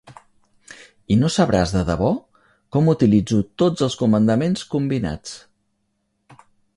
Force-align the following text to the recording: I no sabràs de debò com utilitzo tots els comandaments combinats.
I 1.15 1.17
no 1.23 1.29
sabràs 1.33 1.73
de 1.75 1.83
debò 1.89 2.09
com 2.77 2.89
utilitzo 2.95 3.39
tots 3.65 3.87
els 3.89 3.99
comandaments 4.03 4.65
combinats. 4.75 5.37